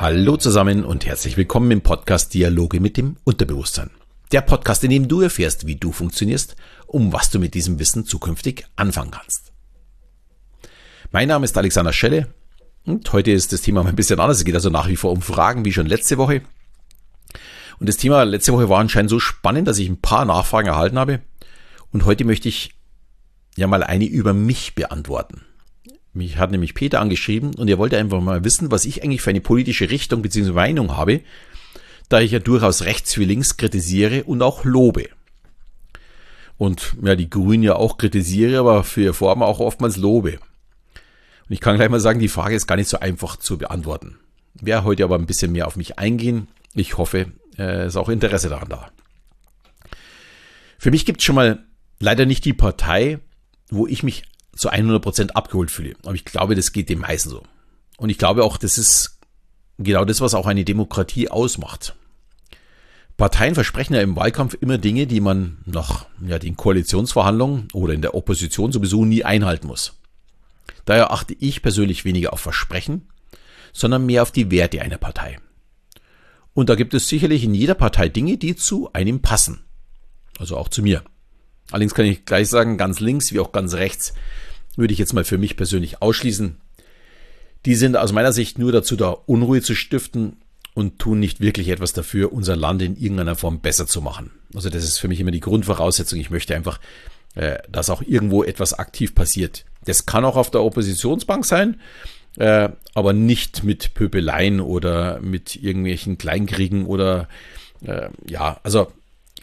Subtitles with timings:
[0.00, 3.90] Hallo zusammen und herzlich willkommen im Podcast Dialoge mit dem Unterbewusstsein.
[4.32, 6.56] Der Podcast, in dem du erfährst, wie du funktionierst,
[6.86, 9.52] um was du mit diesem Wissen zukünftig anfangen kannst.
[11.10, 12.28] Mein Name ist Alexander Schelle
[12.86, 14.38] und heute ist das Thema ein bisschen anders.
[14.38, 16.40] Es geht also nach wie vor um Fragen wie schon letzte Woche.
[17.78, 20.98] Und das Thema letzte Woche war anscheinend so spannend, dass ich ein paar Nachfragen erhalten
[20.98, 21.20] habe.
[21.92, 22.74] Und heute möchte ich
[23.54, 25.42] ja mal eine über mich beantworten.
[26.12, 29.30] Mich hat nämlich Peter angeschrieben und er wollte einfach mal wissen, was ich eigentlich für
[29.30, 30.52] eine politische Richtung bzw.
[30.52, 31.20] Meinung habe,
[32.08, 35.08] da ich ja durchaus rechts wie links kritisiere und auch lobe.
[36.58, 40.32] Und ja, die Grünen ja auch kritisiere, aber für ihre Form auch oftmals lobe.
[40.32, 44.18] Und ich kann gleich mal sagen, die Frage ist gar nicht so einfach zu beantworten.
[44.54, 46.48] Wer heute aber ein bisschen mehr auf mich eingehen.
[46.74, 48.90] Ich hoffe, es ist auch Interesse daran da.
[50.78, 51.64] Für mich gibt es schon mal
[51.98, 53.20] leider nicht die Partei,
[53.70, 54.24] wo ich mich
[54.60, 55.94] zu 100% abgeholt fühle.
[56.04, 57.42] Aber ich glaube, das geht den meisten so.
[57.96, 59.18] Und ich glaube auch, das ist
[59.78, 61.94] genau das, was auch eine Demokratie ausmacht.
[63.16, 68.02] Parteien versprechen ja im Wahlkampf immer Dinge, die man nach ja, den Koalitionsverhandlungen oder in
[68.02, 69.94] der Opposition sowieso nie einhalten muss.
[70.84, 73.08] Daher achte ich persönlich weniger auf Versprechen,
[73.72, 75.38] sondern mehr auf die Werte einer Partei.
[76.52, 79.64] Und da gibt es sicherlich in jeder Partei Dinge, die zu einem passen.
[80.38, 81.02] Also auch zu mir.
[81.70, 84.12] Allerdings kann ich gleich sagen, ganz links wie auch ganz rechts
[84.80, 86.56] würde ich jetzt mal für mich persönlich ausschließen.
[87.66, 90.38] Die sind aus meiner Sicht nur dazu da, Unruhe zu stiften
[90.74, 94.30] und tun nicht wirklich etwas dafür, unser Land in irgendeiner Form besser zu machen.
[94.54, 96.18] Also das ist für mich immer die Grundvoraussetzung.
[96.18, 96.80] Ich möchte einfach,
[97.34, 99.64] äh, dass auch irgendwo etwas aktiv passiert.
[99.84, 101.80] Das kann auch auf der Oppositionsbank sein,
[102.36, 107.28] äh, aber nicht mit Pöbeleien oder mit irgendwelchen Kleinkriegen oder
[107.82, 108.90] äh, ja, also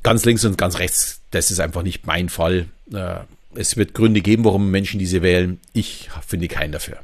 [0.03, 2.67] ganz links und ganz rechts, das ist einfach nicht mein Fall.
[3.57, 5.59] Es wird Gründe geben, warum Menschen diese wählen.
[5.73, 6.97] Ich finde keinen dafür.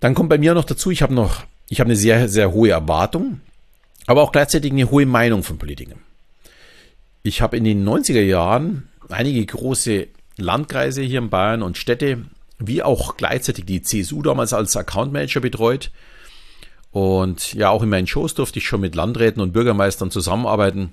[0.00, 2.70] Dann kommt bei mir noch dazu, ich habe noch, ich habe eine sehr, sehr hohe
[2.70, 3.40] Erwartung,
[4.06, 5.98] aber auch gleichzeitig eine hohe Meinung von Politikern.
[7.22, 12.26] Ich habe in den 90er Jahren einige große Landkreise hier in Bayern und Städte,
[12.58, 15.90] wie auch gleichzeitig die CSU damals als Account Manager betreut.
[16.90, 20.92] Und ja, auch in meinen Shows durfte ich schon mit Landräten und Bürgermeistern zusammenarbeiten.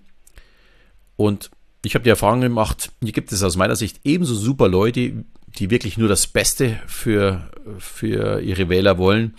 [1.18, 1.52] Und
[1.84, 5.26] ich habe die Erfahrung gemacht, hier gibt es aus meiner Sicht ebenso super Leute,
[5.58, 7.50] die wirklich nur das Beste für,
[7.80, 9.36] für ihre Wähler wollen.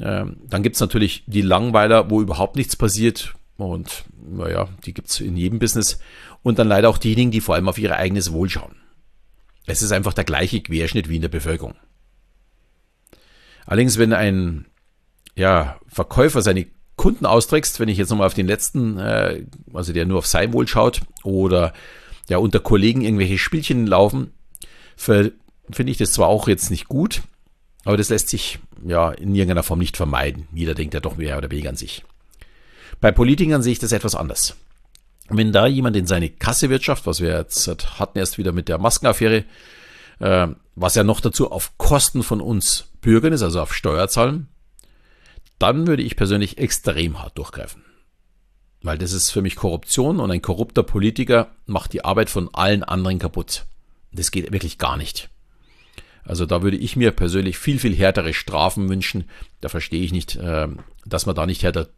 [0.00, 3.34] Ähm, dann gibt es natürlich die Langweiler, wo überhaupt nichts passiert.
[3.56, 5.98] Und naja, die gibt es in jedem Business.
[6.42, 8.76] Und dann leider auch diejenigen, die vor allem auf ihr eigenes Wohl schauen.
[9.66, 11.74] Es ist einfach der gleiche Querschnitt wie in der Bevölkerung.
[13.66, 14.66] Allerdings, wenn ein
[15.34, 20.06] ja, Verkäufer seine Kunden austrickst, wenn ich jetzt nochmal auf den letzten, äh, also der
[20.06, 21.72] nur auf sein Wohl schaut oder
[22.28, 24.32] ja unter Kollegen irgendwelche Spielchen laufen,
[24.96, 25.32] finde
[25.84, 27.22] ich das zwar auch jetzt nicht gut,
[27.84, 30.48] aber das lässt sich ja in irgendeiner Form nicht vermeiden.
[30.52, 32.02] Jeder denkt ja doch mehr oder weniger an sich.
[33.00, 34.56] Bei Politikern sehe ich das etwas anders.
[35.28, 37.68] Wenn da jemand in seine Kasse wirtschaft, was wir jetzt
[37.98, 39.44] hatten erst wieder mit der Maskenaffäre,
[40.20, 44.48] äh, was ja noch dazu auf Kosten von uns Bürgern ist, also auf Steuerzahlen,
[45.58, 47.84] dann würde ich persönlich extrem hart durchgreifen.
[48.82, 52.84] Weil das ist für mich Korruption und ein korrupter Politiker macht die Arbeit von allen
[52.84, 53.64] anderen kaputt.
[54.12, 55.30] Das geht wirklich gar nicht.
[56.24, 59.24] Also da würde ich mir persönlich viel, viel härtere Strafen wünschen.
[59.60, 61.88] Da verstehe ich nicht, ähm, dass man da nicht härter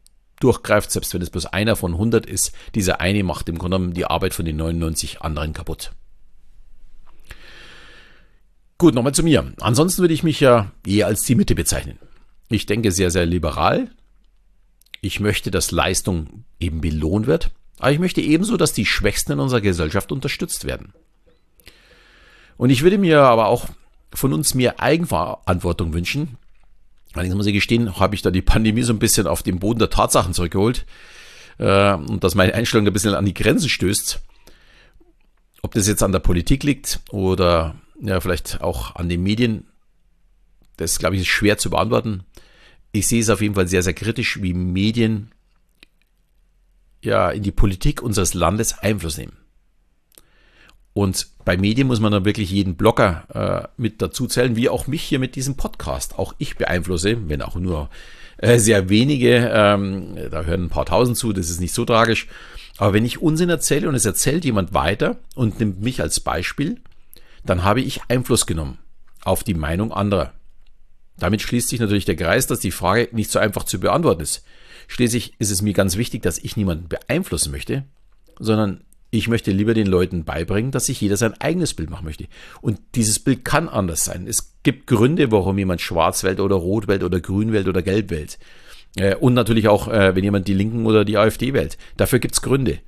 [0.40, 2.52] durchgreift, selbst wenn es bloß einer von 100 ist.
[2.74, 5.92] Dieser eine macht im Grunde genommen die Arbeit von den 99 anderen kaputt.
[8.76, 9.52] Gut, nochmal zu mir.
[9.60, 11.98] Ansonsten würde ich mich ja eher als die Mitte bezeichnen.
[12.48, 13.90] Ich denke sehr, sehr liberal.
[15.00, 17.50] Ich möchte, dass Leistung eben belohnt wird.
[17.78, 20.92] Aber ich möchte ebenso, dass die Schwächsten in unserer Gesellschaft unterstützt werden.
[22.56, 23.68] Und ich würde mir aber auch
[24.12, 26.38] von uns mehr Eigenverantwortung wünschen.
[27.12, 29.78] Allerdings muss ich gestehen, habe ich da die Pandemie so ein bisschen auf den Boden
[29.78, 30.86] der Tatsachen zurückgeholt
[31.58, 34.20] äh, und dass meine Einstellung ein bisschen an die Grenzen stößt.
[35.62, 39.66] Ob das jetzt an der Politik liegt oder ja, vielleicht auch an den Medien,
[40.76, 42.24] das glaube ich ist schwer zu beantworten
[42.92, 45.32] ich sehe es auf jeden Fall sehr, sehr kritisch, wie Medien
[47.02, 49.36] ja in die Politik unseres Landes Einfluss nehmen.
[50.94, 54.88] Und bei Medien muss man dann wirklich jeden Blogger äh, mit dazu zählen, wie auch
[54.88, 56.18] mich hier mit diesem Podcast.
[56.18, 57.88] Auch ich beeinflusse, wenn auch nur
[58.38, 62.26] äh, sehr wenige, ähm, da hören ein paar tausend zu, das ist nicht so tragisch.
[62.78, 66.80] Aber wenn ich Unsinn erzähle und es erzählt jemand weiter und nimmt mich als Beispiel,
[67.44, 68.78] dann habe ich Einfluss genommen
[69.22, 70.32] auf die Meinung anderer.
[71.18, 74.44] Damit schließt sich natürlich der Kreis, dass die Frage nicht so einfach zu beantworten ist.
[74.86, 77.84] Schließlich ist es mir ganz wichtig, dass ich niemanden beeinflussen möchte,
[78.38, 82.26] sondern Ich möchte lieber den Leuten beibringen, dass sich jeder sein eigenes Bild machen möchte.
[82.60, 84.26] Und dieses Bild kann anders sein.
[84.26, 88.10] Es gibt Gründe, warum jemand schwarz wählt oder rot wählt oder grün wählt oder gelb
[88.10, 88.38] wählt.
[88.96, 91.78] Äh, und natürlich auch, äh, wenn jemand die Linken oder die AfD wählt.
[91.96, 92.80] Dafür gibt's Gründe.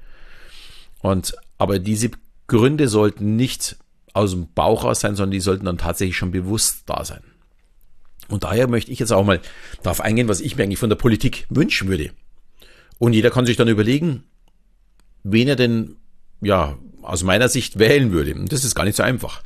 [1.00, 2.10] Und, aber diese
[2.48, 3.76] Gründe sollten nicht
[4.12, 7.22] aus dem Bauch raus sein, sondern die sollten dann tatsächlich schon bewusst da sein.
[8.30, 9.40] Und daher möchte ich jetzt auch mal
[9.82, 12.10] darauf eingehen, was ich mir eigentlich von der Politik wünschen würde.
[12.98, 14.24] Und jeder kann sich dann überlegen,
[15.22, 15.96] wen er denn,
[16.40, 18.34] ja, aus meiner Sicht wählen würde.
[18.34, 19.42] Und das ist gar nicht so einfach.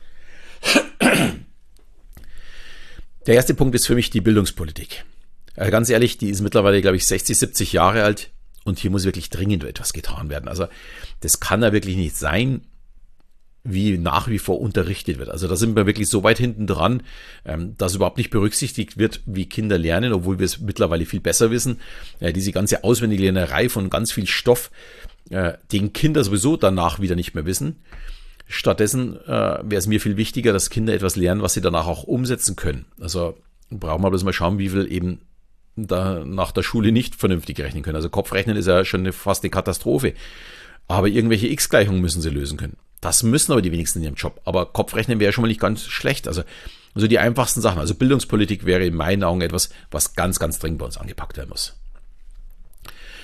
[3.26, 5.04] Der erste Punkt ist für mich die Bildungspolitik.
[5.56, 8.31] Äh, ganz ehrlich, die ist mittlerweile, glaube ich, 60, 70 Jahre alt
[8.64, 10.48] und hier muss wirklich dringend etwas getan werden.
[10.48, 10.66] Also
[11.20, 12.66] das kann ja wirklich nicht sein,
[13.64, 15.31] wie nach wie vor unterrichtet wird.
[15.31, 17.02] Also da sind wir wirklich so weit hinten dran,
[17.46, 21.50] ähm, dass überhaupt nicht berücksichtigt wird, wie Kinder lernen, obwohl wir es mittlerweile viel besser
[21.50, 21.81] wissen.
[22.20, 24.70] Diese ganze Auswendiglernerei von ganz viel Stoff,
[25.31, 27.76] äh, den Kinder sowieso danach wieder nicht mehr wissen.
[28.46, 29.28] Stattdessen äh,
[29.62, 32.84] wäre es mir viel wichtiger, dass Kinder etwas lernen, was sie danach auch umsetzen können.
[33.00, 33.38] Also
[33.70, 35.20] brauchen wir bloß mal schauen, wie viel eben
[35.76, 37.96] da nach der Schule nicht vernünftig rechnen können.
[37.96, 40.14] Also Kopfrechnen ist ja schon eine, fast eine Katastrophe.
[40.87, 42.76] Aber irgendwelche X-Gleichungen müssen sie lösen können.
[43.05, 44.41] Das müssen aber die wenigsten in ihrem Job.
[44.47, 46.27] Aber Kopfrechnen wäre schon mal nicht ganz schlecht.
[46.27, 46.43] Also,
[46.95, 47.79] also die einfachsten Sachen.
[47.79, 51.51] Also Bildungspolitik wäre in meinen Augen etwas, was ganz, ganz dringend bei uns angepackt werden
[51.51, 51.79] muss.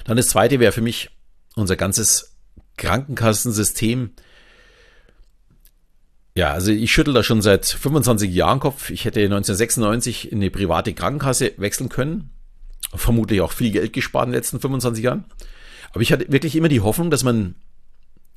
[0.05, 1.09] Dann das zweite wäre für mich
[1.55, 2.37] unser ganzes
[2.77, 4.11] Krankenkassensystem.
[6.37, 8.91] Ja, also ich schüttel da schon seit 25 Jahren Kopf.
[8.91, 12.29] Ich hätte 1996 in eine private Krankenkasse wechseln können.
[12.94, 15.25] Vermutlich auch viel Geld gespart in den letzten 25 Jahren.
[15.93, 17.55] Aber ich hatte wirklich immer die Hoffnung, dass man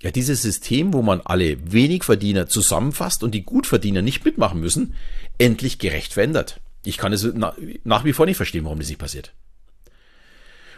[0.03, 4.95] ja, dieses System, wo man alle Wenigverdiener zusammenfasst und die Gutverdiener nicht mitmachen müssen,
[5.37, 6.59] endlich gerecht verändert.
[6.83, 9.33] Ich kann es nach wie vor nicht verstehen, warum das nicht passiert.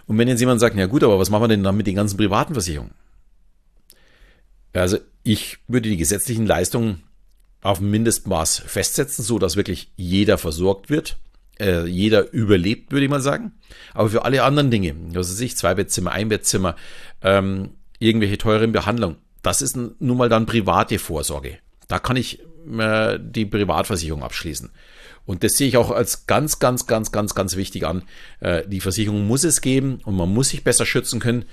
[0.06, 1.96] Und wenn jetzt jemand sagt, ja gut, aber was machen wir denn dann mit den
[1.96, 2.94] ganzen privaten Versicherungen?
[4.74, 7.02] Also ich würde die gesetzlichen Leistungen
[7.64, 11.18] auf ein Mindestmaß festsetzen, so dass wirklich jeder versorgt wird,
[11.60, 13.54] äh, jeder überlebt, würde ich mal sagen.
[13.96, 16.76] Aber für alle anderen Dinge, was weiß ich, Zweibettzimmer, Einbettzimmer,
[17.24, 19.18] ähm, irgendwelche teuren Behandlungen.
[19.42, 21.60] Das ist nun mal dann private Vorsorge.
[21.88, 22.40] Da kann ich
[22.80, 24.72] äh, die Privatversicherung abschließen.
[25.26, 28.04] Und das sehe ich auch als ganz, ganz, ganz, ganz, ganz wichtig an.
[28.40, 31.46] Äh, die Versicherung muss es geben und man muss sich besser schützen können.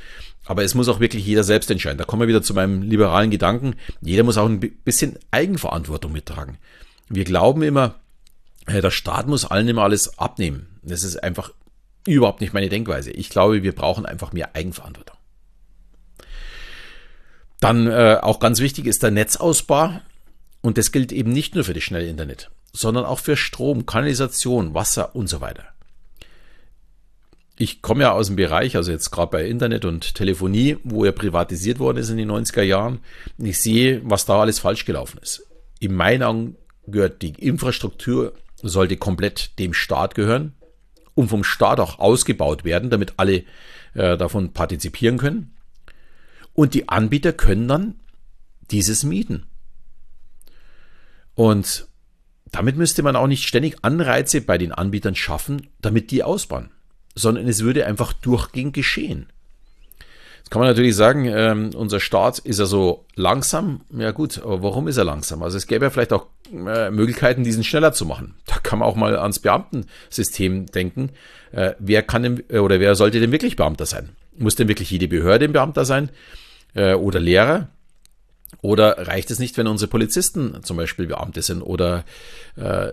[0.44, 1.98] Aber es muss auch wirklich jeder selbst entscheiden.
[1.98, 3.76] Da kommen wir wieder zu meinem liberalen Gedanken.
[4.00, 6.58] Jeder muss auch ein bisschen Eigenverantwortung mittragen.
[7.08, 7.96] Wir glauben immer,
[8.66, 10.66] äh, der Staat muss allen immer alles abnehmen.
[10.82, 11.52] Das ist einfach
[12.06, 13.10] überhaupt nicht meine Denkweise.
[13.10, 15.16] Ich glaube, wir brauchen einfach mehr Eigenverantwortung.
[17.62, 20.00] Dann äh, auch ganz wichtig ist der Netzausbau.
[20.62, 24.74] Und das gilt eben nicht nur für das schnelle Internet, sondern auch für Strom, Kanalisation,
[24.74, 25.64] Wasser und so weiter.
[27.56, 31.12] Ich komme ja aus dem Bereich, also jetzt gerade bei Internet und Telefonie, wo er
[31.12, 32.98] privatisiert worden ist in den 90er Jahren.
[33.38, 35.46] Und ich sehe, was da alles falsch gelaufen ist.
[35.78, 36.56] In meinen Augen
[36.88, 40.54] gehört die Infrastruktur, sollte komplett dem Staat gehören
[41.14, 43.44] und vom Staat auch ausgebaut werden, damit alle
[43.94, 45.51] äh, davon partizipieren können.
[46.54, 47.94] Und die Anbieter können dann
[48.70, 49.46] dieses mieten.
[51.34, 51.86] Und
[52.50, 56.70] damit müsste man auch nicht ständig Anreize bei den Anbietern schaffen, damit die ausbauen,
[57.14, 59.26] sondern es würde einfach durchgehend geschehen.
[60.38, 63.82] Jetzt kann man natürlich sagen, ähm, unser Staat ist ja so langsam.
[63.96, 65.42] Ja gut, aber warum ist er langsam?
[65.42, 68.34] Also es gäbe ja vielleicht auch äh, Möglichkeiten, diesen schneller zu machen.
[68.46, 71.10] Da kann man auch mal ans Beamtensystem denken.
[71.52, 74.10] Äh, wer kann denn, oder wer sollte denn wirklich Beamter sein?
[74.36, 76.10] Muss denn wirklich jede Behörde ein Beamter sein
[76.74, 77.68] äh, oder Lehrer?
[78.60, 82.04] Oder reicht es nicht, wenn unsere Polizisten zum Beispiel Beamte sind oder
[82.56, 82.92] äh,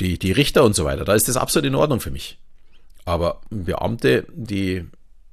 [0.00, 1.04] die, die Richter und so weiter?
[1.04, 2.38] Da ist das absolut in Ordnung für mich.
[3.04, 4.84] Aber Beamte, die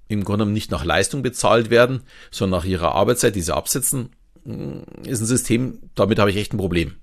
[0.07, 4.09] im Grunde nicht nach Leistung bezahlt werden, sondern nach ihrer Arbeitszeit, die sie absitzen,
[4.43, 6.95] mm, ist ein System, damit habe ich echt ein Problem.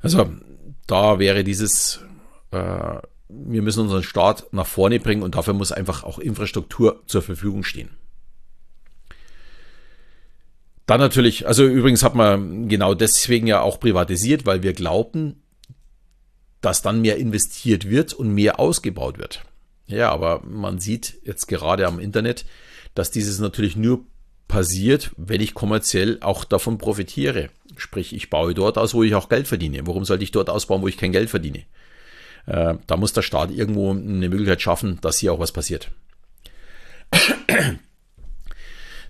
[0.00, 0.30] Also
[0.86, 2.00] da wäre dieses
[2.50, 2.98] äh,
[3.32, 7.64] wir müssen unseren Staat nach vorne bringen und dafür muss einfach auch Infrastruktur zur Verfügung
[7.64, 7.90] stehen.
[10.86, 15.42] Dann natürlich, also übrigens hat man genau deswegen ja auch privatisiert, weil wir glaubten,
[16.60, 19.42] dass dann mehr investiert wird und mehr ausgebaut wird.
[19.86, 22.44] Ja, aber man sieht jetzt gerade am Internet,
[22.94, 24.04] dass dieses natürlich nur
[24.48, 27.48] passiert, wenn ich kommerziell auch davon profitiere.
[27.76, 29.86] Sprich, ich baue dort aus, wo ich auch Geld verdiene.
[29.86, 31.64] Warum sollte ich dort ausbauen, wo ich kein Geld verdiene?
[32.46, 35.90] Äh, da muss der Staat irgendwo eine Möglichkeit schaffen, dass hier auch was passiert.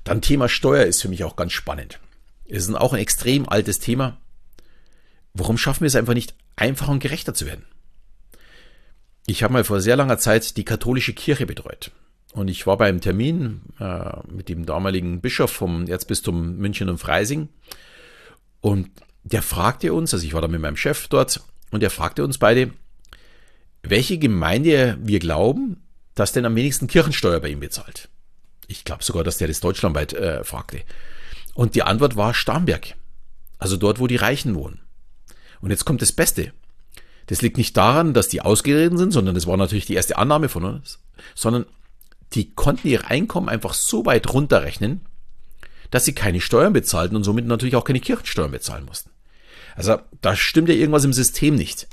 [0.05, 2.01] Dann Thema Steuer ist für mich auch ganz spannend.
[2.49, 4.19] Es ist auch ein extrem altes Thema.
[5.35, 7.65] Warum schaffen wir es einfach nicht, einfacher und gerechter zu werden?
[9.27, 11.93] Ich habe mal vor sehr langer Zeit die katholische Kirche betreut.
[12.35, 17.49] und ich war beim Termin äh, mit dem damaligen Bischof vom Erzbistum München und Freising
[18.61, 18.91] und
[19.23, 21.41] der fragte uns, also ich war da mit meinem Chef dort
[21.71, 22.73] und der fragte uns beide,
[23.83, 25.83] welche Gemeinde wir glauben,
[26.15, 28.09] dass denn am wenigsten Kirchensteuer bei ihm bezahlt.
[28.73, 30.81] Ich glaube sogar, dass der das deutschlandweit äh, fragte.
[31.55, 32.95] Und die Antwort war Starnberg.
[33.59, 34.81] Also dort, wo die Reichen wohnen.
[35.61, 36.53] Und jetzt kommt das Beste.
[37.27, 40.49] Das liegt nicht daran, dass die ausgereden sind, sondern das war natürlich die erste Annahme
[40.49, 40.99] von uns,
[41.35, 41.67] sondern
[42.33, 45.03] die konnten ihr Einkommen einfach so weit runterrechnen,
[45.91, 49.11] dass sie keine Steuern bezahlten und somit natürlich auch keine Kirchensteuern bezahlen mussten.
[49.77, 51.87] Also da stimmt ja irgendwas im System nicht.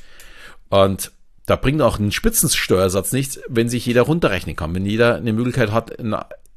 [0.70, 1.12] Und
[1.46, 5.72] da bringt auch ein Spitzensteuersatz nichts, wenn sich jeder runterrechnen kann, wenn jeder eine Möglichkeit
[5.72, 5.92] hat,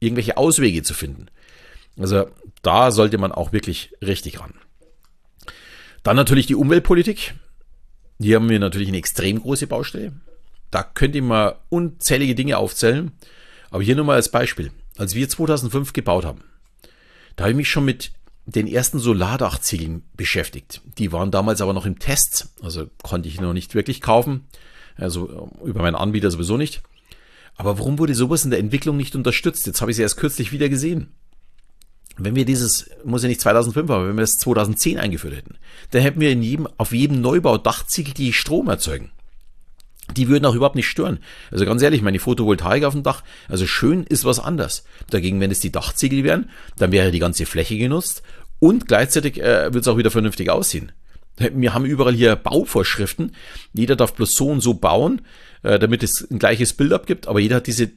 [0.03, 1.27] irgendwelche Auswege zu finden.
[1.99, 2.27] Also
[2.63, 4.55] da sollte man auch wirklich richtig ran.
[6.03, 7.35] Dann natürlich die Umweltpolitik.
[8.21, 10.13] Hier haben wir natürlich eine extrem große Baustelle.
[10.71, 13.13] Da könnte ich mal unzählige Dinge aufzählen.
[13.71, 14.73] Aber hier nur mal als Beispiel.
[14.97, 16.45] Als wir 2005 gebaut haben,
[17.37, 18.13] da habe ich mich schon mit
[18.45, 20.83] den ersten Solardachziegeln beschäftigt.
[20.99, 24.47] Die waren damals aber noch im Test, also konnte ich noch nicht wirklich kaufen,
[24.97, 26.83] also über meinen Anbieter sowieso nicht.
[27.57, 29.67] Aber warum wurde sowas in der Entwicklung nicht unterstützt?
[29.67, 31.09] Jetzt habe ich sie erst kürzlich wieder gesehen.
[32.19, 35.57] Wenn wir dieses, muss ja nicht 2005, aber wenn wir das 2010 eingeführt hätten,
[35.91, 39.11] dann hätten wir in jedem, auf jedem Neubau Dachziegel, die Strom erzeugen.
[40.17, 41.21] Die würden auch überhaupt nicht stören.
[41.51, 44.85] Also ganz ehrlich, meine Photovoltaik auf dem Dach, also schön ist was anders.
[45.09, 48.23] Dagegen, wenn es die Dachziegel wären, dann wäre die ganze Fläche genutzt
[48.59, 50.93] und gleichzeitig äh, wird es auch wieder vernünftig aussehen.
[51.39, 53.35] Wir haben überall hier Bauvorschriften.
[53.73, 55.23] Jeder darf bloß so und so bauen,
[55.63, 57.91] äh, damit es ein gleiches Bild abgibt, aber jeder hat diese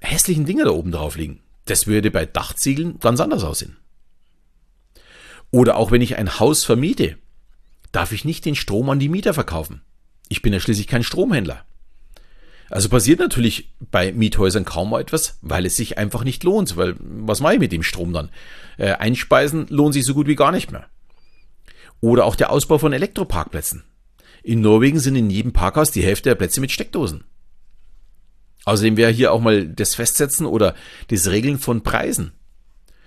[0.00, 1.40] hässlichen Dinge da oben drauf liegen.
[1.64, 3.76] Das würde bei Dachziegeln ganz anders aussehen.
[5.50, 7.16] Oder auch wenn ich ein Haus vermiete,
[7.92, 9.82] darf ich nicht den Strom an die Mieter verkaufen.
[10.28, 11.64] Ich bin ja schließlich kein Stromhändler.
[12.70, 16.76] Also passiert natürlich bei Miethäusern kaum mal etwas, weil es sich einfach nicht lohnt.
[16.76, 18.30] Weil was mache ich mit dem Strom dann?
[18.78, 20.86] Äh, einspeisen lohnt sich so gut wie gar nicht mehr.
[22.00, 23.84] Oder auch der Ausbau von Elektroparkplätzen.
[24.44, 27.24] In Norwegen sind in jedem Parkhaus die Hälfte der Plätze mit Steckdosen.
[28.66, 30.74] Außerdem wäre hier auch mal das Festsetzen oder
[31.08, 32.32] das Regeln von Preisen.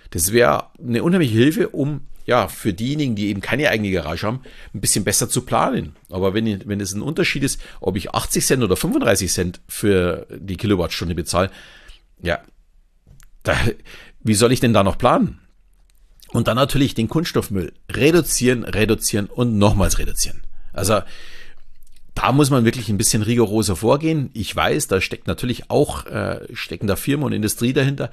[0.10, 4.42] Das wäre eine unheimliche Hilfe, um ja für diejenigen, die eben keine eigene Garage haben,
[4.74, 5.96] ein bisschen besser zu planen.
[6.10, 10.26] Aber wenn, wenn es ein Unterschied ist, ob ich 80 Cent oder 35 Cent für
[10.32, 11.52] die Kilowattstunde bezahle,
[12.20, 12.40] ja,
[13.44, 13.56] da,
[14.24, 15.40] wie soll ich denn da noch planen?
[16.30, 20.47] Und dann natürlich den Kunststoffmüll reduzieren, reduzieren und nochmals reduzieren.
[20.78, 21.02] Also
[22.16, 24.32] da muss man wirklich ein bisschen rigoroser vorgehen.
[24.34, 28.10] Ich weiß, da steckt natürlich auch, äh, stecken Firmen und Industrie dahinter.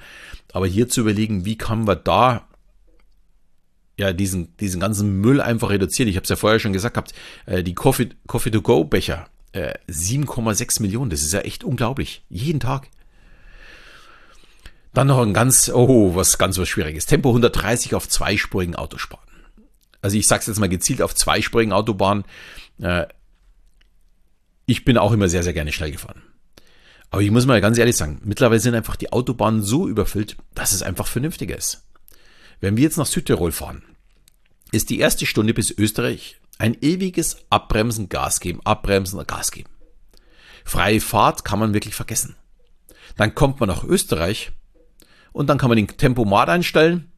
[0.53, 2.47] Aber hier zu überlegen, wie kann man da
[3.97, 6.09] ja diesen, diesen ganzen Müll einfach reduzieren.
[6.09, 7.13] Ich habe es ja vorher schon gesagt gehabt,
[7.45, 8.51] äh, die Coffee, Coffee
[9.53, 12.23] äh, 7,6 Millionen, das ist ja echt unglaublich.
[12.29, 12.89] Jeden Tag.
[14.93, 17.05] Dann noch ein ganz, oh, was ganz was Schwieriges.
[17.05, 19.25] Tempo 130 auf zweispurigen Autospannen.
[20.05, 22.25] Also ich sag's jetzt mal gezielt auf zweispurigen Autobahnen.
[22.79, 23.07] Äh,
[24.67, 26.21] ich bin auch immer sehr, sehr gerne schnell gefahren.
[27.09, 30.73] Aber ich muss mal ganz ehrlich sagen, mittlerweile sind einfach die Autobahnen so überfüllt, dass
[30.73, 31.87] es einfach vernünftiger ist.
[32.61, 33.81] Wenn wir jetzt nach Südtirol fahren,
[34.71, 39.71] ist die erste Stunde bis Österreich ein ewiges Abbremsen, Gas geben, Abbremsen, Gas geben.
[40.65, 42.35] Freie Fahrt kann man wirklich vergessen.
[43.17, 44.51] Dann kommt man nach Österreich
[45.31, 47.11] und dann kann man den Tempomat einstellen,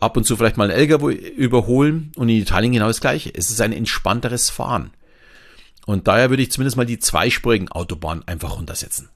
[0.00, 3.30] ab und zu vielleicht mal einen LKW überholen und in Italien genau das gleiche.
[3.34, 4.90] Es ist ein entspannteres Fahren.
[5.86, 9.08] Und daher würde ich zumindest mal die zweispurigen Autobahnen einfach runtersetzen.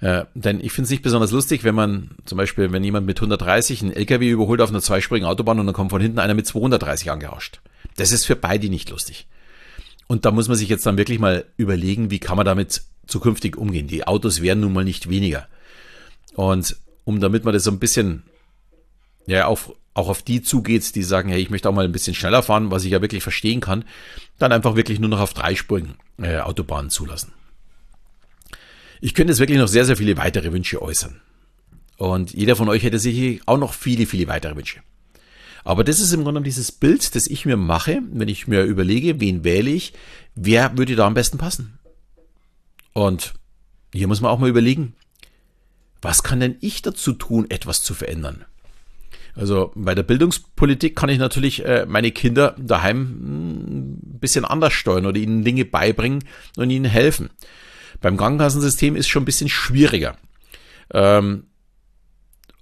[0.00, 3.18] Äh, denn ich finde es nicht besonders lustig, wenn man zum Beispiel, wenn jemand mit
[3.18, 6.46] 130 einen LKW überholt auf einer zweispurigen Autobahn und dann kommt von hinten einer mit
[6.46, 7.60] 230 angerauscht.
[7.96, 9.26] Das ist für beide nicht lustig.
[10.06, 13.56] Und da muss man sich jetzt dann wirklich mal überlegen, wie kann man damit zukünftig
[13.56, 13.86] umgehen.
[13.86, 15.48] Die Autos werden nun mal nicht weniger.
[16.34, 18.24] Und um damit man das so ein bisschen
[19.26, 22.14] ja, auf, auch auf die zugeht, die sagen, hey, ich möchte auch mal ein bisschen
[22.14, 23.84] schneller fahren, was ich ja wirklich verstehen kann,
[24.38, 27.32] dann einfach wirklich nur noch auf dreispurigen äh, Autobahnen zulassen.
[29.00, 31.20] Ich könnte jetzt wirklich noch sehr, sehr viele weitere Wünsche äußern.
[31.96, 34.80] Und jeder von euch hätte sicher auch noch viele, viele weitere Wünsche.
[35.62, 39.20] Aber das ist im Grunde dieses Bild, das ich mir mache, wenn ich mir überlege,
[39.20, 39.94] wen wähle ich,
[40.34, 41.78] wer würde da am besten passen.
[42.92, 43.34] Und
[43.92, 44.94] hier muss man auch mal überlegen,
[46.02, 48.44] was kann denn ich dazu tun, etwas zu verändern?
[49.36, 54.72] Also bei der Bildungspolitik kann ich natürlich äh, meine Kinder daheim ein hm, bisschen anders
[54.72, 56.24] steuern oder ihnen Dinge beibringen
[56.56, 57.30] und ihnen helfen.
[58.00, 60.16] Beim Krankenkassensystem ist schon ein bisschen schwieriger.
[60.92, 61.44] Ähm,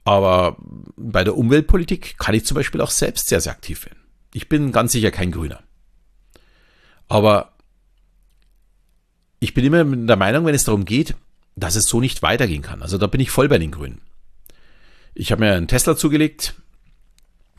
[0.04, 0.56] aber
[0.96, 3.98] bei der Umweltpolitik kann ich zum Beispiel auch selbst sehr, sehr aktiv werden.
[4.34, 5.62] Ich bin ganz sicher kein Grüner.
[7.08, 7.52] Aber
[9.38, 11.14] ich bin immer der Meinung, wenn es darum geht,
[11.56, 12.82] dass es so nicht weitergehen kann.
[12.82, 14.00] Also da bin ich voll bei den Grünen.
[15.14, 16.54] Ich habe mir einen Tesla zugelegt.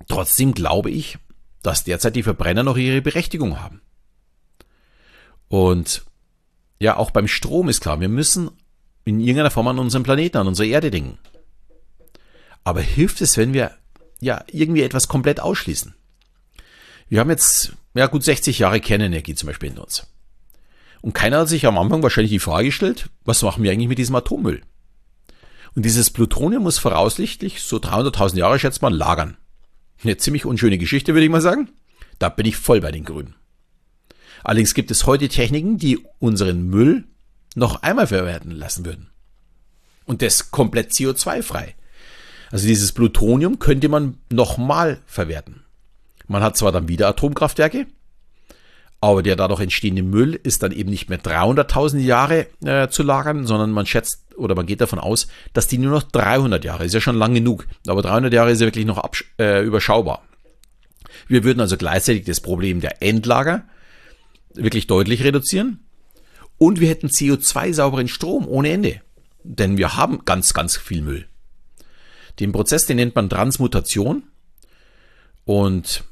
[0.08, 1.18] Trotzdem glaube ich,
[1.62, 3.82] dass derzeit die Verbrenner noch ihre Berechtigung haben.
[5.48, 6.04] Und
[6.80, 8.52] ja, auch beim Strom ist klar, wir müssen
[9.06, 11.18] in irgendeiner Form an unseren Planeten, an unsere Erde denken.
[12.64, 13.72] Aber hilft es, wenn wir
[14.20, 15.94] ja irgendwie etwas komplett ausschließen?
[17.10, 20.08] Wir haben jetzt ja gut 60 Jahre Kernenergie zum Beispiel in uns.
[21.02, 23.98] Und keiner hat sich am Anfang wahrscheinlich die Frage gestellt, was machen wir eigentlich mit
[23.98, 24.62] diesem Atommüll?
[25.76, 29.38] Und dieses Plutonium muss voraussichtlich so 300.000 Jahre, schätzt man, lagern.
[30.04, 31.70] Eine ziemlich unschöne Geschichte, würde ich mal sagen.
[32.20, 33.36] Da bin ich voll bei den Grünen.
[34.44, 37.06] Allerdings gibt es heute Techniken, die unseren Müll
[37.56, 39.10] noch einmal verwerten lassen würden.
[40.06, 41.76] Und das komplett CO2-frei.
[42.52, 45.64] Also dieses Plutonium könnte man nochmal verwerten.
[46.28, 47.88] Man hat zwar dann wieder Atomkraftwerke,
[49.02, 53.46] aber der dadurch entstehende Müll ist dann eben nicht mehr 300.000 Jahre äh, zu lagern,
[53.46, 56.94] sondern man schätzt oder man geht davon aus, dass die nur noch 300 Jahre, ist
[56.94, 59.10] ja schon lang genug, aber 300 Jahre ist ja wirklich noch
[59.40, 60.24] äh, überschaubar.
[61.28, 63.66] Wir würden also gleichzeitig das Problem der Endlager
[64.54, 65.80] wirklich deutlich reduzieren
[66.58, 69.02] und wir hätten CO2-sauberen Strom ohne Ende,
[69.44, 71.28] denn wir haben ganz, ganz viel Müll.
[72.40, 74.24] Den Prozess, den nennt man Transmutation
[75.46, 76.04] und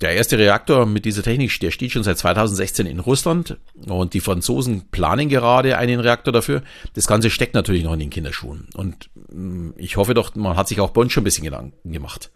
[0.00, 4.20] der erste Reaktor mit dieser Technik, der steht schon seit 2016 in Russland und die
[4.20, 6.62] Franzosen planen gerade einen Reaktor dafür.
[6.94, 10.68] Das Ganze steckt natürlich noch in den Kinderschuhen und mm, ich hoffe doch, man hat
[10.68, 12.30] sich auch bei uns schon ein bisschen Gedanken gemacht.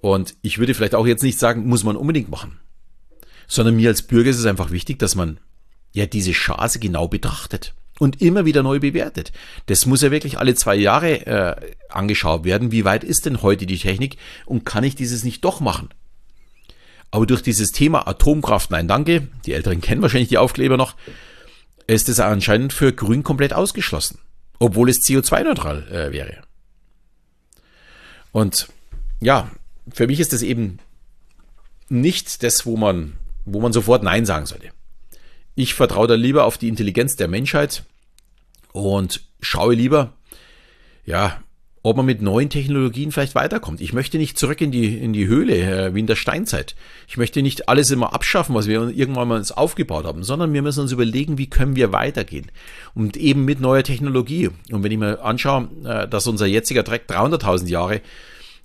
[0.00, 2.60] Und ich würde vielleicht auch jetzt nicht sagen, muss man unbedingt machen,
[3.46, 5.40] sondern mir als Bürger ist es einfach wichtig, dass man
[5.92, 9.32] ja diese Chance genau betrachtet und immer wieder neu bewertet.
[9.66, 12.72] Das muss ja wirklich alle zwei Jahre äh, angeschaut werden.
[12.72, 15.90] Wie weit ist denn heute die Technik und kann ich dieses nicht doch machen?
[17.10, 20.94] Aber durch dieses Thema Atomkraft, nein, danke, die Älteren kennen wahrscheinlich die Aufkleber noch,
[21.86, 24.18] ist es anscheinend für Grün komplett ausgeschlossen,
[24.58, 26.42] obwohl es CO2-neutral äh, wäre.
[28.32, 28.68] Und
[29.20, 29.50] ja,
[29.92, 30.78] für mich ist das eben
[31.88, 34.70] nicht das, wo man, wo man sofort Nein sagen sollte.
[35.56, 37.82] Ich vertraue da lieber auf die Intelligenz der Menschheit
[38.72, 40.12] und schaue lieber,
[41.04, 41.42] ja,
[41.82, 43.80] ob man mit neuen Technologien vielleicht weiterkommt.
[43.80, 46.74] Ich möchte nicht zurück in die, in die Höhle äh, wie in der Steinzeit.
[47.08, 50.60] Ich möchte nicht alles immer abschaffen, was wir irgendwann mal uns aufgebaut haben, sondern wir
[50.60, 52.50] müssen uns überlegen, wie können wir weitergehen.
[52.94, 54.50] Und eben mit neuer Technologie.
[54.70, 58.02] Und wenn ich mir anschaue, äh, dass unser jetziger Dreck 300.000 Jahre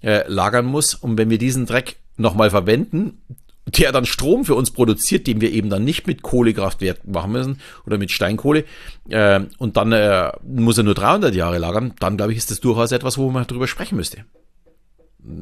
[0.02, 3.22] äh, lagern muss und wenn wir diesen Dreck nochmal verwenden,
[3.66, 7.62] der dann Strom für uns produziert, den wir eben dann nicht mit Kohlekraftwerken machen müssen
[7.86, 8.66] oder mit Steinkohle
[9.10, 12.60] äh, und dann äh, muss er nur 300 Jahre lagern, dann glaube ich, ist das
[12.60, 14.26] durchaus etwas, wo man darüber sprechen müsste.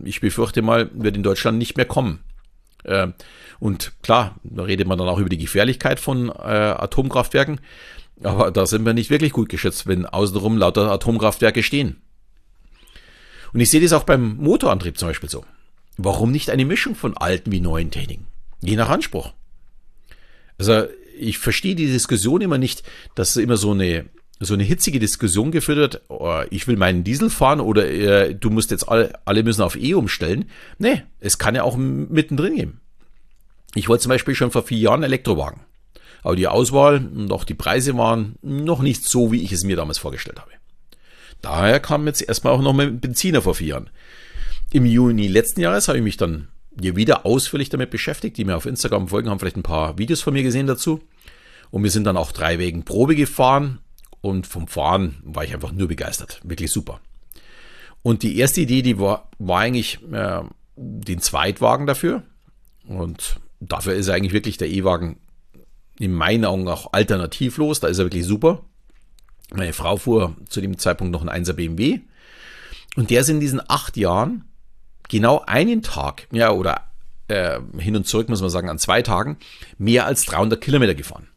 [0.06, 2.20] Ich befürchte mal, wird in Deutschland nicht mehr kommen.
[2.86, 3.08] Äh,
[3.60, 7.60] und klar, da redet man dann auch über die Gefährlichkeit von äh, Atomkraftwerken,
[8.22, 12.02] aber da sind wir nicht wirklich gut geschützt, wenn außenrum lauter Atomkraftwerke stehen.
[13.54, 15.46] Und ich sehe das auch beim Motorantrieb zum Beispiel so.
[15.98, 18.28] Warum nicht eine Mischung von alten wie neuen Techniken?
[18.62, 19.34] Je nach Anspruch.
[20.58, 20.86] Also
[21.18, 22.84] ich verstehe die Diskussion immer nicht,
[23.16, 24.06] dass immer so eine
[24.40, 28.50] so eine hitzige Diskussion geführt wird, oh, ich will meinen Diesel fahren oder äh, du
[28.50, 30.50] musst jetzt alle, alle müssen auf E umstellen.
[30.80, 32.80] Nee, es kann ja auch mittendrin gehen.
[33.76, 35.62] Ich wollte zum Beispiel schon vor vier Jahren Elektrowagen.
[36.24, 39.76] Aber die Auswahl und auch die Preise waren noch nicht so, wie ich es mir
[39.76, 40.52] damals vorgestellt habe.
[41.42, 43.90] Daher kam jetzt erstmal auch noch mit Benziner vor vier Jahren.
[44.74, 46.48] Im Juni letzten Jahres habe ich mich dann
[46.82, 48.38] hier wieder ausführlich damit beschäftigt.
[48.38, 51.00] Die mir auf Instagram folgen, haben vielleicht ein paar Videos von mir gesehen dazu.
[51.70, 53.82] Und wir sind dann auch drei Wegen Probe gefahren.
[54.22, 56.42] Und vom Fahren war ich einfach nur begeistert.
[56.44, 57.02] Wirklich super.
[58.02, 60.42] Und die erste Idee, die war, war eigentlich äh,
[60.76, 62.24] den Zweitwagen dafür.
[62.88, 65.18] Und dafür ist eigentlich wirklich der E-Wagen
[66.00, 67.80] in meinen Augen auch alternativlos.
[67.80, 68.64] Da ist er wirklich super.
[69.54, 72.00] Meine Frau fuhr zu dem Zeitpunkt noch ein 1er BMW.
[72.96, 74.46] Und der ist in diesen acht Jahren
[75.14, 76.86] genau einen Tag, ja, oder
[77.28, 79.38] äh, hin und zurück muss man sagen, an zwei Tagen,
[79.78, 81.28] mehr als 300 Kilometer gefahren.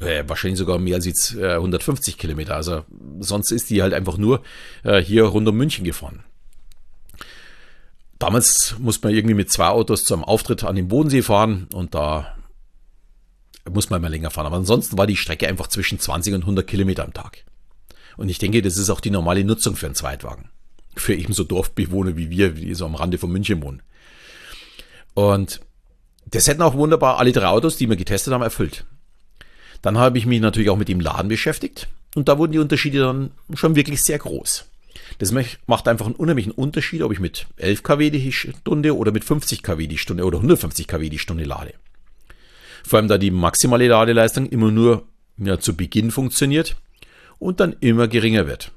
[0.00, 2.56] Äh, wahrscheinlich sogar mehr als jetzt äh, 150 Kilometer.
[2.56, 2.84] Also
[3.20, 4.42] sonst ist die halt einfach nur
[4.82, 6.24] äh, hier rund um München gefahren.
[8.18, 12.34] Damals musste man irgendwie mit zwei Autos zum Auftritt an den Bodensee fahren und da
[13.70, 14.46] muss man mal länger fahren.
[14.46, 17.44] Aber ansonsten war die Strecke einfach zwischen 20 und 100 Kilometer am Tag.
[18.16, 20.48] Und ich denke, das ist auch die normale Nutzung für einen Zweitwagen
[20.96, 23.82] für ebenso Dorfbewohner wie wir, die so am Rande von München wohnen.
[25.14, 25.60] Und
[26.26, 28.84] das hätten auch wunderbar alle drei Autos, die wir getestet haben, erfüllt.
[29.82, 33.00] Dann habe ich mich natürlich auch mit dem Laden beschäftigt und da wurden die Unterschiede
[33.00, 34.66] dann schon wirklich sehr groß.
[35.18, 35.32] Das
[35.66, 39.62] macht einfach einen unheimlichen Unterschied, ob ich mit 11 kW die Stunde oder mit 50
[39.62, 41.74] kW die Stunde oder 150 kW die Stunde lade.
[42.84, 46.76] Vor allem da die maximale Ladeleistung immer nur ja, zu Beginn funktioniert
[47.38, 48.72] und dann immer geringer wird.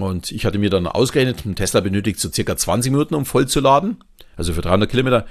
[0.00, 3.46] Und ich hatte mir dann ausgerechnet, ein Tesla benötigt so circa 20 Minuten, um voll
[3.48, 3.98] zu laden.
[4.36, 5.26] Also für 300 Kilometer.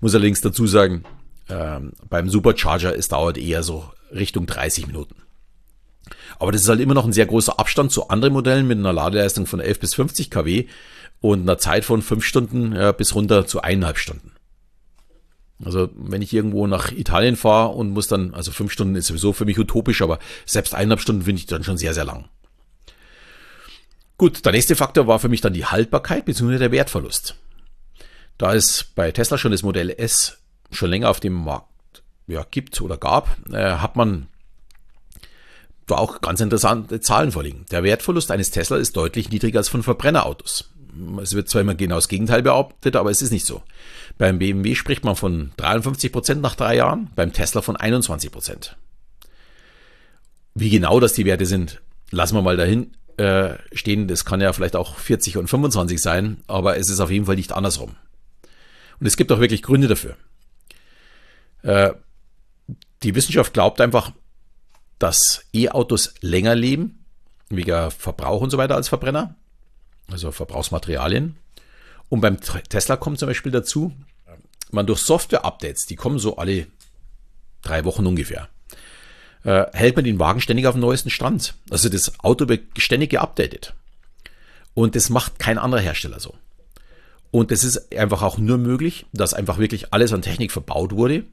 [0.00, 1.04] Muss allerdings dazu sagen,
[1.48, 5.16] ähm, beim Supercharger, es dauert eher so Richtung 30 Minuten.
[6.38, 8.92] Aber das ist halt immer noch ein sehr großer Abstand zu anderen Modellen mit einer
[8.92, 10.66] Ladeleistung von 11 bis 50 kW
[11.20, 14.32] und einer Zeit von 5 Stunden ja, bis runter zu eineinhalb Stunden.
[15.64, 19.32] Also wenn ich irgendwo nach Italien fahre und muss dann, also 5 Stunden ist sowieso
[19.32, 22.28] für mich utopisch, aber selbst eineinhalb Stunden finde ich dann schon sehr, sehr lang.
[24.22, 26.58] Gut, der nächste Faktor war für mich dann die Haltbarkeit bzw.
[26.58, 27.34] der Wertverlust.
[28.38, 30.38] Da es bei Tesla schon das Modell S
[30.70, 34.28] schon länger auf dem Markt ja, gibt oder gab, äh, hat man
[35.88, 37.66] da auch ganz interessante Zahlen vorliegen.
[37.72, 40.70] Der Wertverlust eines Tesla ist deutlich niedriger als von Verbrennerautos.
[41.20, 43.64] Es wird zwar immer genau das Gegenteil behauptet, aber es ist nicht so.
[44.18, 48.76] Beim BMW spricht man von 53 Prozent nach drei Jahren, beim Tesla von 21 Prozent.
[50.54, 51.82] Wie genau das die Werte sind,
[52.12, 54.08] lassen wir mal dahin äh, stehen.
[54.08, 57.36] Das kann ja vielleicht auch 40 und 25 sein, aber es ist auf jeden Fall
[57.36, 57.96] nicht andersrum.
[59.00, 60.16] Und es gibt auch wirklich Gründe dafür.
[61.62, 61.92] Äh,
[63.02, 64.12] die Wissenschaft glaubt einfach,
[64.98, 67.04] dass E-Autos länger leben,
[67.48, 69.34] wegen Verbrauch und so weiter als Verbrenner,
[70.08, 71.36] also Verbrauchsmaterialien.
[72.08, 73.92] Und beim Tesla kommt zum Beispiel dazu,
[74.70, 76.66] man durch Software-Updates, die kommen so alle
[77.62, 78.48] drei Wochen ungefähr,
[79.44, 81.54] äh, hält man den Wagen ständig auf dem neuesten Stand.
[81.70, 83.74] Also das Auto wird ständig geupdatet.
[84.74, 86.34] Und das macht kein anderer Hersteller so.
[87.30, 91.24] Und das ist einfach auch nur möglich, dass einfach wirklich alles an Technik verbaut wurde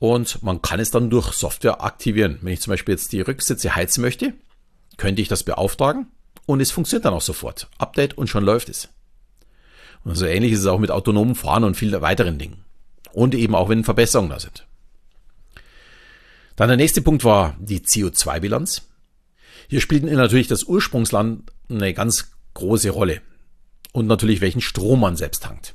[0.00, 2.38] und man kann es dann durch Software aktivieren.
[2.40, 4.32] Wenn ich zum Beispiel jetzt die Rücksitze heizen möchte,
[4.96, 6.06] könnte ich das beauftragen
[6.46, 7.68] und es funktioniert dann auch sofort.
[7.78, 8.88] Update und schon läuft es.
[10.02, 12.64] Und so ähnlich ist es auch mit autonomem Fahren und vielen weiteren Dingen.
[13.12, 14.64] Und eben auch wenn Verbesserungen da sind.
[16.56, 18.82] Dann der nächste Punkt war die CO2-Bilanz.
[19.68, 23.20] Hier spielt natürlich das Ursprungsland eine ganz große Rolle.
[23.92, 25.74] Und natürlich welchen Strom man selbst tankt.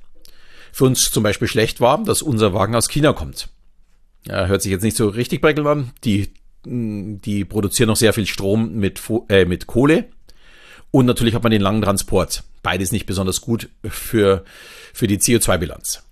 [0.72, 3.50] Für uns zum Beispiel schlecht war, dass unser Wagen aus China kommt.
[4.28, 5.92] Ja, hört sich jetzt nicht so richtig prickelnd an.
[6.04, 6.34] Die,
[6.66, 10.10] die produzieren noch sehr viel Strom mit, äh, mit Kohle.
[10.92, 12.44] Und natürlich hat man den langen Transport.
[12.64, 14.44] Beides nicht besonders gut für,
[14.94, 16.04] für die CO2-Bilanz.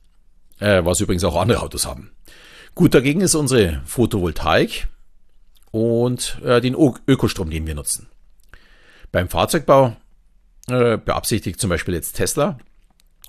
[0.59, 2.11] Äh, was übrigens auch andere Autos haben.
[2.75, 4.87] Gut, dagegen ist unsere Photovoltaik
[5.71, 8.07] und äh, den Ö Ökostrom, den wir nutzen.
[9.11, 9.95] Beim Fahrzeugbau
[10.67, 12.57] äh, beabsichtigt zum Beispiel jetzt Tesla,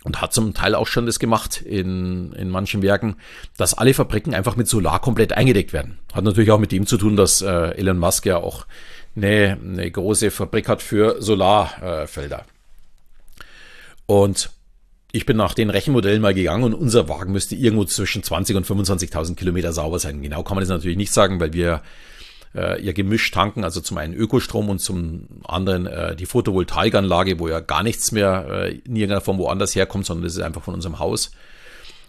[0.04, 3.16] und hat zum Teil auch schon das gemacht in, in manchen Werken,
[3.56, 5.98] dass alle Fabriken einfach mit Solar komplett eingedeckt werden.
[6.12, 8.66] Hat natürlich auch mit dem zu tun, dass äh, Elon Musk ja auch
[9.16, 12.44] eine, eine große Fabrik hat für Solarfelder.
[14.06, 14.50] Und
[15.14, 18.66] ich bin nach den Rechenmodellen mal gegangen und unser Wagen müsste irgendwo zwischen 20 und
[18.66, 20.20] 25.000 Kilometer sauber sein.
[20.20, 21.82] Genau kann man das natürlich nicht sagen, weil wir
[22.52, 27.46] äh, ihr Gemisch tanken, also zum einen Ökostrom und zum anderen äh, die Photovoltaikanlage, wo
[27.46, 30.74] ja gar nichts mehr äh, in irgendeiner Form woanders herkommt, sondern das ist einfach von
[30.74, 31.30] unserem Haus.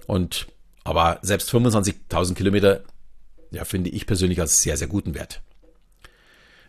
[0.08, 0.48] Und
[0.84, 2.82] aber selbst 25.000 Kilometer,
[3.52, 5.41] ja, finde ich persönlich als sehr, sehr guten Wert.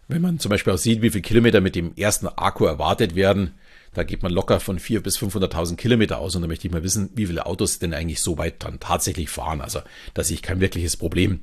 [0.06, 3.54] Wenn man zum Beispiel auch sieht, wie viele Kilometer mit dem ersten Akku erwartet werden,
[3.96, 6.82] da geht man locker von 400.000 bis 500.000 Kilometer aus und da möchte ich mal
[6.82, 9.60] wissen, wie viele Autos denn eigentlich so weit dann tatsächlich fahren.
[9.60, 9.80] Also,
[10.14, 11.42] da sehe ich kein wirkliches Problem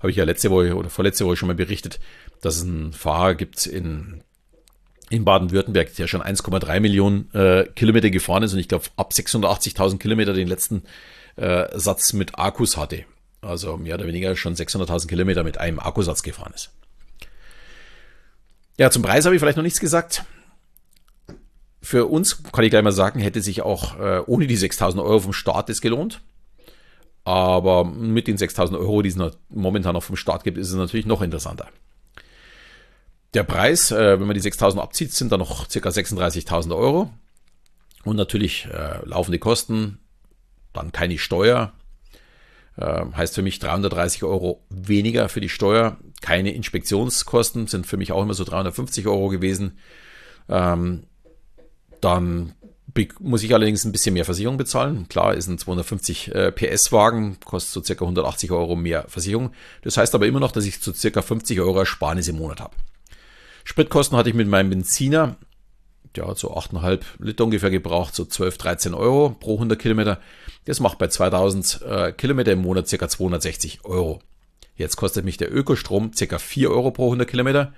[0.00, 1.98] habe ich ja letzte Woche oder vorletzte Woche schon mal berichtet,
[2.40, 4.22] dass es einen Fahrer gibt in,
[5.10, 9.98] in Baden-Württemberg, der schon 1,3 Millionen äh, Kilometer gefahren ist und ich glaube ab 680.000
[9.98, 10.82] Kilometer den letzten
[11.36, 13.04] äh, Satz mit Akkus hatte.
[13.40, 16.70] Also mehr oder weniger schon 600.000 Kilometer mit einem Akkusatz gefahren ist.
[18.78, 20.24] Ja, zum Preis habe ich vielleicht noch nichts gesagt.
[21.86, 25.20] Für uns, kann ich gleich mal sagen, hätte sich auch äh, ohne die 6.000 Euro
[25.20, 26.20] vom Start das gelohnt.
[27.22, 29.18] Aber mit den 6000 Euro, die es
[29.50, 31.68] momentan noch vom Start gibt, ist es natürlich noch interessanter.
[33.34, 35.88] Der Preis, äh, wenn man die 6000 abzieht, sind dann noch ca.
[35.88, 37.08] 36.000 Euro.
[38.02, 40.00] Und natürlich äh, laufende Kosten,
[40.72, 41.72] dann keine Steuer.
[42.76, 45.98] Äh, heißt für mich 330 Euro weniger für die Steuer.
[46.20, 49.78] Keine Inspektionskosten sind für mich auch immer so 350 Euro gewesen.
[50.48, 51.04] Ähm,
[52.06, 52.54] dann
[53.18, 55.08] muss ich allerdings ein bisschen mehr Versicherung bezahlen.
[55.08, 59.50] Klar, ist ein 250 äh, PS-Wagen, kostet so circa 180 Euro mehr Versicherung.
[59.82, 62.76] Das heißt aber immer noch, dass ich so circa 50 Euro Ersparnis im Monat habe.
[63.64, 65.36] Spritkosten hatte ich mit meinem Benziner,
[66.14, 70.20] der hat so 8,5 Liter ungefähr gebraucht, so 12, 13 Euro pro 100 Kilometer.
[70.64, 74.20] Das macht bei 2000 äh, Kilometer im Monat circa 260 Euro.
[74.76, 77.74] Jetzt kostet mich der Ökostrom circa 4 Euro pro 100 Kilometer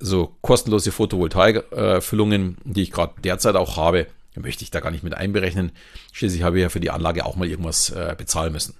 [0.00, 5.14] so kostenlose Photovoltaikfüllungen, die ich gerade derzeit auch habe, möchte ich da gar nicht mit
[5.14, 5.72] einberechnen.
[6.12, 8.74] Schließlich habe ich ja für die Anlage auch mal irgendwas äh, bezahlen müssen.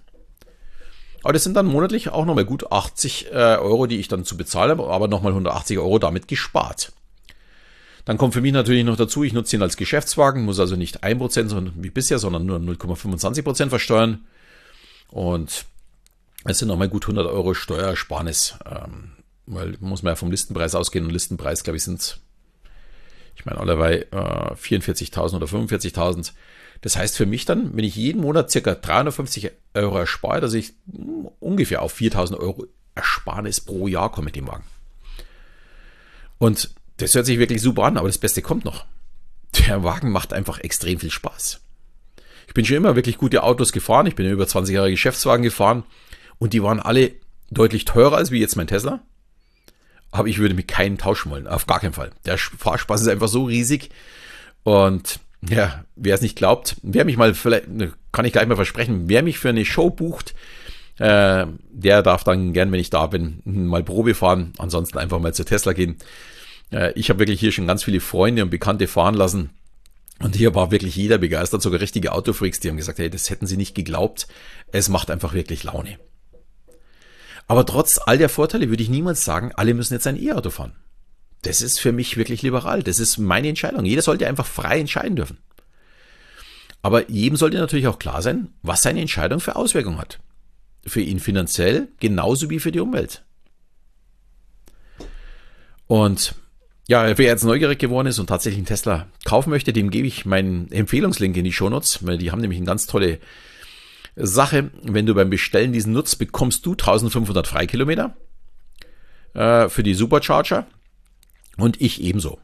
[1.22, 4.37] Aber das sind dann monatlich auch nochmal gut 80 äh, Euro, die ich dann zu
[4.37, 6.92] bezahlen habe, aber nochmal 180 Euro damit gespart.
[8.05, 11.05] Dann kommt für mich natürlich noch dazu, ich nutze ihn als Geschäftswagen, muss also nicht
[11.05, 14.27] 1% sondern, wie bisher, sondern nur 0,25% versteuern.
[15.11, 15.66] Und
[16.44, 19.11] es sind nochmal gut 100 Euro Steuersparnis, ähm,
[19.48, 22.20] weil muss man ja vom Listenpreis ausgehen und Listenpreis, glaube ich, sind,
[23.34, 26.32] ich meine, allerweil äh, 44.000 oder 45.000.
[26.80, 30.74] Das heißt für mich dann, wenn ich jeden Monat circa 350 Euro erspare, dass ich
[31.40, 34.64] ungefähr auf 4.000 Euro Ersparnis pro Jahr komme mit dem Wagen.
[36.38, 38.84] Und das hört sich wirklich super an, aber das Beste kommt noch.
[39.66, 41.61] Der Wagen macht einfach extrem viel Spaß.
[42.46, 44.06] Ich bin schon immer wirklich gute Autos gefahren.
[44.06, 45.84] Ich bin über 20 Jahre Geschäftswagen gefahren
[46.38, 47.12] und die waren alle
[47.50, 49.02] deutlich teurer als wie jetzt mein Tesla.
[50.11, 51.47] Aber ich würde mit keinen tauschen wollen.
[51.47, 52.11] Auf gar keinen Fall.
[52.25, 53.90] Der Fahrspaß ist einfach so riesig.
[54.62, 58.57] Und ja, wer es nicht glaubt, wer mich mal, vielleicht, ne, kann ich gleich mal
[58.57, 60.35] versprechen, wer mich für eine Show bucht,
[60.99, 64.53] äh, der darf dann gern, wenn ich da bin, mal Probe fahren.
[64.59, 65.97] Ansonsten einfach mal zu Tesla gehen.
[66.73, 69.51] Äh, ich habe wirklich hier schon ganz viele Freunde und Bekannte fahren lassen.
[70.21, 73.47] Und hier war wirklich jeder begeistert, sogar richtige Autofreaks, die haben gesagt, hey, das hätten
[73.47, 74.27] sie nicht geglaubt.
[74.73, 75.99] Es macht einfach wirklich Laune.
[77.48, 80.76] Aber trotz all der Vorteile würde ich niemals sagen, alle müssen jetzt ein E-Auto fahren.
[81.42, 82.82] Das ist für mich wirklich liberal.
[82.82, 83.84] Das ist meine Entscheidung.
[83.84, 85.38] Jeder sollte einfach frei entscheiden dürfen.
[86.82, 90.20] Aber jedem sollte natürlich auch klar sein, was seine Entscheidung für Auswirkungen hat.
[90.87, 93.24] Für ihn finanziell genauso wie für die Umwelt.
[95.87, 96.34] Und
[96.87, 100.26] ja, wer jetzt neugierig geworden ist und tatsächlich einen Tesla kaufen möchte, dem gebe ich
[100.26, 103.18] meinen Empfehlungslink in die Shownotes, weil die haben nämlich eine ganz tolle
[104.18, 104.70] Sache.
[104.83, 108.16] Wenn du beim Bestellen diesen nutzt, bekommst du 1500 Freikilometer
[109.35, 110.66] äh, für die Supercharger
[111.57, 112.38] und ich ebenso.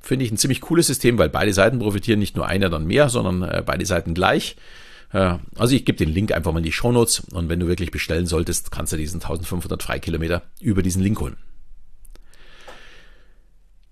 [0.00, 3.08] Finde ich ein ziemlich cooles System, weil beide Seiten profitieren, nicht nur einer dann mehr,
[3.08, 4.56] sondern äh, beide Seiten gleich.
[5.12, 7.90] Äh, also ich gebe den Link einfach mal in die Shownotes und wenn du wirklich
[7.90, 11.36] bestellen solltest, kannst du diesen 1500 Freikilometer über diesen Link holen.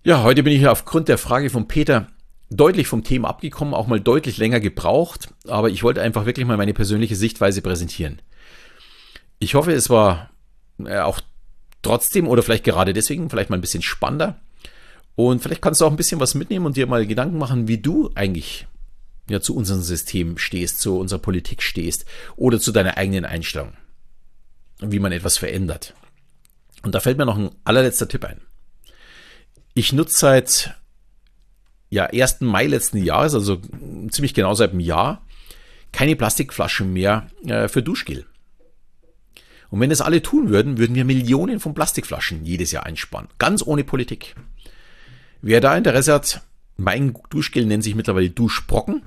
[0.04, 2.06] Ja, heute bin ich aufgrund der Frage von Peter
[2.50, 6.56] deutlich vom Thema abgekommen, auch mal deutlich länger gebraucht, aber ich wollte einfach wirklich mal
[6.56, 8.22] meine persönliche Sichtweise präsentieren.
[9.38, 10.30] Ich hoffe, es war
[10.84, 11.20] äh, auch
[11.82, 14.40] trotzdem oder vielleicht gerade deswegen vielleicht mal ein bisschen spannender.
[15.14, 17.78] Und vielleicht kannst du auch ein bisschen was mitnehmen und dir mal Gedanken machen, wie
[17.78, 18.66] du eigentlich
[19.28, 22.06] ja, zu unserem System stehst, zu unserer Politik stehst
[22.36, 23.72] oder zu deiner eigenen Einstellung.
[24.80, 25.94] Und wie man etwas verändert.
[26.82, 28.40] Und da fällt mir noch ein allerletzter Tipp ein.
[29.74, 30.74] Ich nutze seit
[31.90, 32.40] ja, 1.
[32.40, 33.60] Mai letzten Jahres, also
[34.10, 35.22] ziemlich genau seit einem Jahr,
[35.92, 38.26] keine Plastikflaschen mehr äh, für Duschgel.
[39.70, 43.28] Und wenn das alle tun würden, würden wir Millionen von Plastikflaschen jedes Jahr einsparen.
[43.38, 44.34] Ganz ohne Politik.
[45.42, 46.42] Wer da Interesse hat,
[46.76, 49.02] mein Duschgel nennt sich mittlerweile Duschbrocken.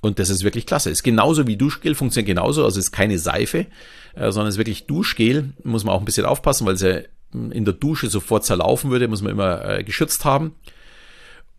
[0.00, 0.90] Und das ist wirklich klasse.
[0.90, 2.64] Ist genauso wie Duschgel, funktioniert genauso.
[2.64, 3.66] Also ist keine Seife,
[4.14, 5.52] äh, sondern ist wirklich Duschgel.
[5.62, 9.08] Muss man auch ein bisschen aufpassen, weil sie in der Dusche sofort zerlaufen würde.
[9.08, 10.54] Muss man immer äh, geschützt haben.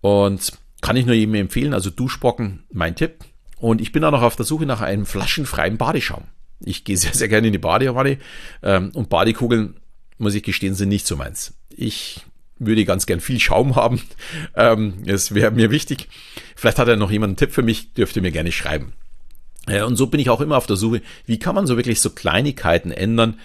[0.05, 1.73] Und kann ich nur jedem empfehlen.
[1.73, 3.25] Also Duschbrocken, mein Tipp.
[3.57, 6.25] Und ich bin auch noch auf der Suche nach einem flaschenfreien Badeschaum.
[6.59, 8.19] Ich gehe sehr, sehr gerne in die Badewanne.
[8.61, 9.77] Ähm, und Badekugeln,
[10.19, 11.55] muss ich gestehen, sind nicht so meins.
[11.71, 12.21] Ich
[12.59, 13.99] würde ganz gern viel Schaum haben.
[14.55, 16.07] Ähm, es wäre mir wichtig.
[16.55, 18.93] Vielleicht hat er noch jemand einen Tipp für mich, dürfte mir gerne schreiben.
[19.65, 21.99] Äh, und so bin ich auch immer auf der Suche, wie kann man so wirklich
[21.99, 23.39] so Kleinigkeiten ändern.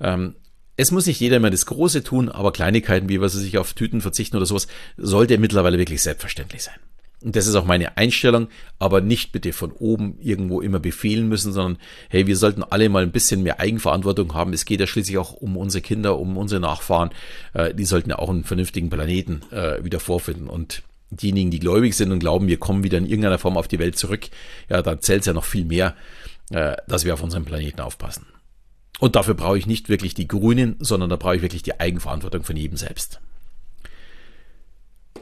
[0.00, 0.34] Ähm,
[0.76, 3.72] es muss nicht jeder immer das Große tun, aber Kleinigkeiten wie was er sich auf
[3.72, 6.74] Tüten verzichten oder sowas, sollte mittlerweile wirklich selbstverständlich sein.
[7.22, 11.52] Und das ist auch meine Einstellung, aber nicht bitte von oben irgendwo immer befehlen müssen,
[11.52, 11.78] sondern
[12.10, 14.52] hey, wir sollten alle mal ein bisschen mehr Eigenverantwortung haben.
[14.52, 17.10] Es geht ja schließlich auch um unsere Kinder, um unsere Nachfahren.
[17.54, 20.48] Äh, die sollten ja auch einen vernünftigen Planeten äh, wieder vorfinden.
[20.48, 23.78] Und diejenigen, die gläubig sind und glauben, wir kommen wieder in irgendeiner Form auf die
[23.78, 24.28] Welt zurück,
[24.68, 25.94] ja, dann zählt es ja noch viel mehr,
[26.50, 28.26] äh, dass wir auf unseren Planeten aufpassen.
[28.98, 32.44] Und dafür brauche ich nicht wirklich die Grünen, sondern da brauche ich wirklich die Eigenverantwortung
[32.44, 33.20] von jedem selbst.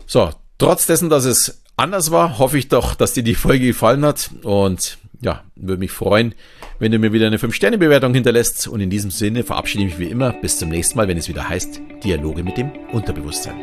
[0.07, 4.05] So, trotz dessen, dass es anders war, hoffe ich doch, dass dir die Folge gefallen
[4.05, 6.35] hat und ja, würde mich freuen,
[6.79, 10.11] wenn du mir wieder eine 5-Sterne-Bewertung hinterlässt und in diesem Sinne verabschiede ich mich wie
[10.11, 13.57] immer bis zum nächsten Mal, wenn es wieder heißt Dialoge mit dem Unterbewusstsein.